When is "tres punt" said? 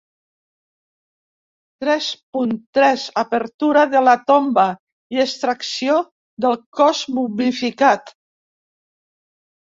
1.83-2.55